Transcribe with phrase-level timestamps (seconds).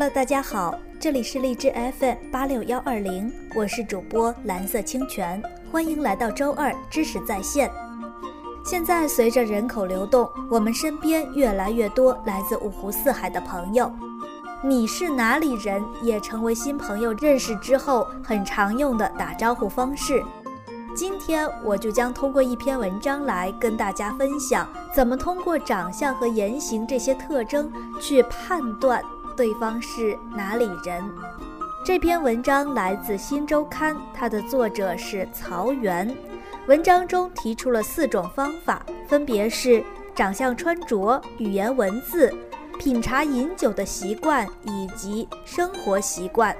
[0.00, 5.42] Hello，大家好，这里是荔枝 FM 八六幺二零，我是主播蓝色清泉，
[5.72, 7.68] 欢迎来到周二知识在线。
[8.64, 13.92] 现在随着人口流动，我们身边越来越多来自五湖四海的朋友。
[14.62, 20.22] 你是哪里人，也成为新朋友认识之后很常用的打招呼方式。
[20.94, 27.68] 今天我就将通过一篇文章来跟大家分享，怎么通过长相和言行这些特征
[28.00, 29.02] 去判断
[29.38, 31.00] 对方是哪里人。
[31.84, 36.12] 这篇文章来自《新周刊》，它的作者是曹源。
[36.66, 39.80] 文章中提出了四种方法，分别是
[40.12, 42.34] 长相、穿着、语言文字、
[42.80, 46.54] 品茶饮酒的习惯以及生活习惯。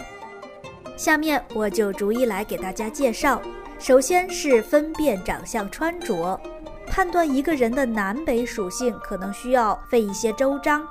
[0.96, 3.42] 下面我就逐一来给大家介绍。
[3.80, 6.40] 首先是分辨长相、穿着，
[6.86, 10.86] 判断一个人的南北属性可能需要费一些周章，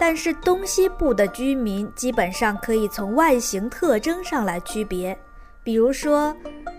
[0.00, 5.16] 但是东西部的居民基本上可以从外形特征上来区别。
[5.62, 6.34] 比如说，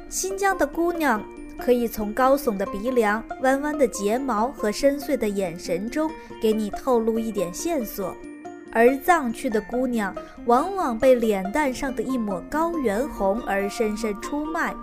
[0.09, 1.23] 新疆的姑娘
[1.59, 6.09] 可以从高耸的鼻梁、弯弯的睫毛和深邃的眼神中
[6.41, 8.15] 给你透露一点线索，
[8.71, 10.15] 而藏区的姑娘
[10.47, 14.73] 往往被脸蛋上的一抹高原红而深深出卖。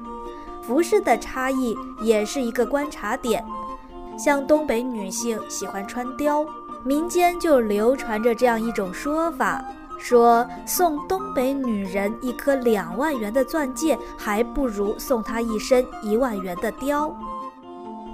[0.62, 3.44] 服饰的差异也是一个观察点，
[4.16, 6.46] 像东北女性喜欢穿貂，
[6.84, 9.62] 民间就流传着这样一种说法：
[9.98, 17.12] 说送东北女人一颗两万元的钻戒，还不如送她一身一万元的貂。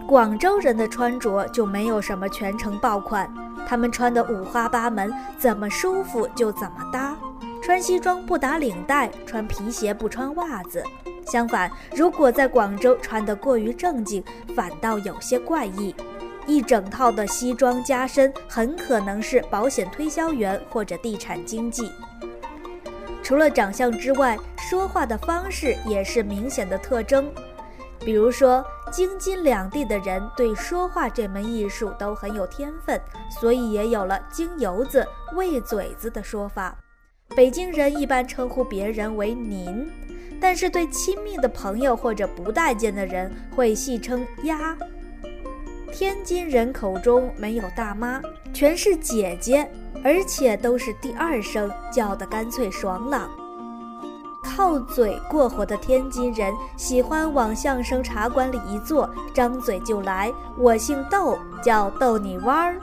[0.06, 3.32] 广州人的穿着就没有什么全程爆款，
[3.66, 7.16] 他们穿的五花八门，怎么舒服就怎么搭，
[7.62, 10.82] 穿西装不打领带，穿皮鞋不穿袜子。
[11.26, 14.22] 相反，如果在广州穿得过于正经，
[14.54, 15.94] 反倒有些怪异。
[16.46, 21.90] 一整套的西装加身，很可能是保险推销员或者地产经纪。
[23.22, 27.30] 除了长相之外，说话的方式也是明显的特征。
[28.00, 33.00] 比如说，京津两地的人对说话这门艺术都很有天分，
[33.40, 36.76] 所以也有了“京油子”“喂嘴子”的说法。
[37.34, 39.90] 北京人一般称呼别人为“您”。
[40.38, 44.76] 但是对亲密的朋友或者不待见的人会戏称“丫”。
[45.94, 48.20] 天津人口中没有大妈，
[48.52, 49.70] 全是姐姐，
[50.02, 53.30] 而且都是第二声，叫得干脆爽朗。
[54.42, 62.76] 靠嘴过活的天津人喜欢往相声茶馆里一坐，张嘴就来：“我姓窦，叫逗你玩儿。”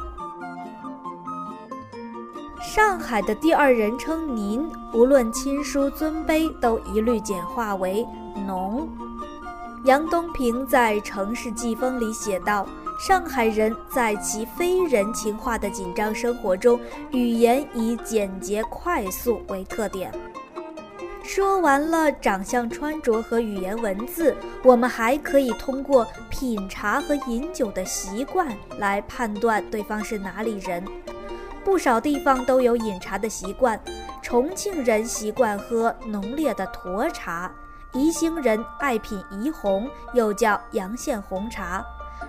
[2.64, 8.08] 上海的第二人称“您”，无论亲疏尊卑，都一律简化为
[8.48, 8.88] “侬”。
[9.86, 12.68] 杨东平在《城市季风》里写道
[13.02, 16.80] ：“上海人在其非人情化的紧张生活中，
[17.12, 20.14] 语言以简洁快速为特点。”
[21.26, 30.84] 说完了长相、穿着和语言文字，我们还可以通过品茶和饮酒的习惯来判断对方是哪里人。
[31.64, 33.80] 不少地方都有饮茶的习惯，
[34.22, 37.52] 重庆人习惯喝浓烈的沱茶，
[37.94, 41.84] 宜兴人爱品宜红，又叫阳县红茶。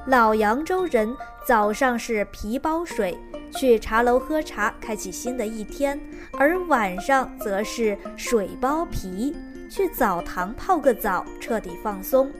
[0.06, 1.14] 老扬州人
[1.46, 3.18] 早上是皮包水，
[3.52, 5.96] 去茶楼喝茶，开启新的一天；
[6.38, 9.36] 而晚上则是水包皮，
[9.70, 12.30] 去澡堂泡个澡，彻底放松。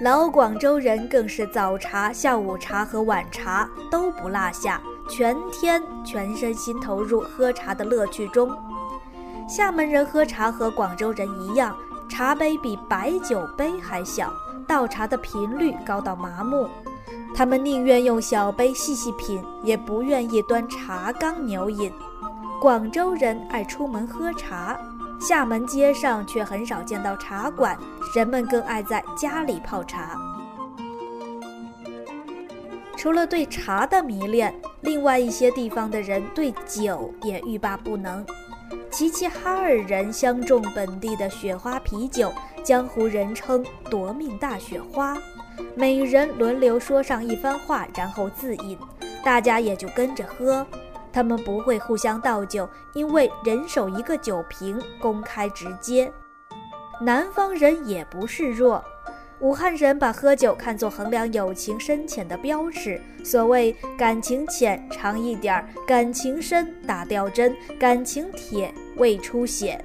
[0.00, 4.80] 老广州人更是早茶、下午茶和晚茶都不落下。
[5.06, 8.50] 全天全身心投入喝茶的乐趣中。
[9.46, 11.76] 厦门人喝茶和广州人一样，
[12.16, 14.32] 茶杯比白酒杯还小，
[14.68, 16.68] 倒茶的频率高到麻木。
[17.34, 21.92] 他们宁愿用小杯细细品，也不愿意端茶缸牛饮。
[22.60, 24.78] 广州人爱出门喝茶，
[25.18, 27.76] 厦门街上却很少见到茶馆，
[28.14, 30.16] 人们更爱在家里泡茶。
[32.96, 38.24] 除了对茶的迷恋，另外一些地方的人对酒也欲罢不能。
[38.96, 42.32] 齐齐哈尔人相中本地的雪花啤酒，
[42.62, 45.18] 江湖人称“夺命大雪花”，
[45.74, 48.78] 每人轮流说上一番话，然后自饮，
[49.24, 50.64] 大家也就跟着喝。
[51.12, 56.12] 他们不会互相倒酒，因为人手一个酒瓶，公开直接。
[57.00, 58.80] 南方人也不示弱。
[59.44, 69.78] 武汉人把喝酒看作衡量友情深浅的标尺，所谓感情浅尝一点儿，感情深打吊针，感情铁胃出血。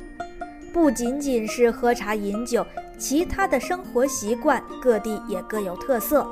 [0.72, 2.66] 不仅仅是喝茶饮酒，
[2.98, 6.26] 其他的生活习惯各地也各有特色。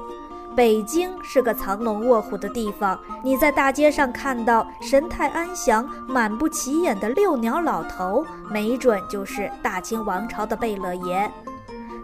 [0.55, 11.29] 北京是个藏龙卧虎的地方，你在大街上看到神态安详、满不起眼的六鸟老头，没准就是大清王朝的贝勒爷。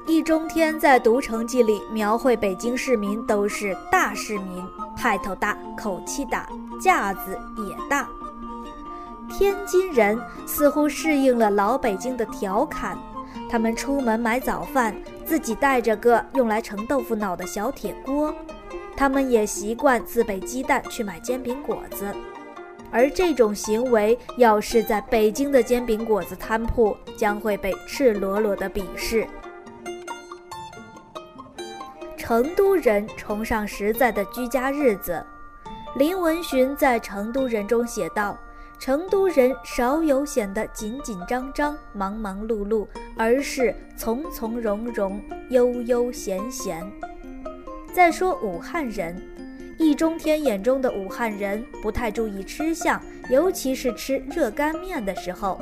[0.05, 4.61] 易中天在《读城记》里描绘北京市民都是大市民，
[4.97, 6.45] 派头大，口气大，
[6.79, 8.09] 架子也大。
[9.29, 12.97] 天津人似乎适应了老北京的调侃，
[13.49, 14.93] 他们出门买早饭，
[15.25, 18.33] 自己带着个用来盛豆腐脑的小铁锅。
[18.97, 22.13] 他们也习惯自备鸡蛋去买煎饼果子，
[22.91, 29.25] 而这种行为要是在北京的煎饼果子摊铺，将会被赤裸裸的鄙视。
[32.25, 35.21] 成都人崇尚实在的居家日子，
[35.97, 38.39] 林文寻在《成都人》中写道。
[38.79, 42.87] 成都人少有显得紧紧张张、忙忙碌碌，
[43.17, 46.89] 而是从从容容、悠悠闲闲。
[47.93, 49.21] 再说武汉人，
[49.77, 55.59] 易中天眼中的武汉人不太注意吃相，尤其是吃热干面的时候。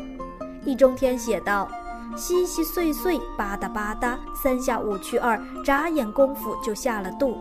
[0.63, 1.67] 易中天写道
[2.15, 7.37] ：“稀稀碎碎，吧嗒吧嗒，三下五去二，眨眼功夫就下了肚。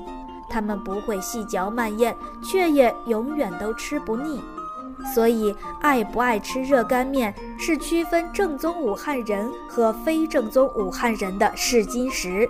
[0.49, 4.43] 他们不会细嚼慢咽，却也永远都吃不腻。”
[5.15, 12.49] 所以，爱不爱吃热干面是区分正宗武汉人和非正宗武汉人的试金石。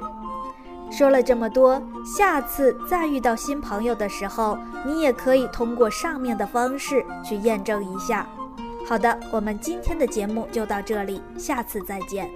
[0.90, 8.26] 说了这么多，下次再遇到新朋友的时候，你也可以通过上面的方式去验证一下。
[8.90, 12.28] 好的，我们今天的节目就到这里，下次再见。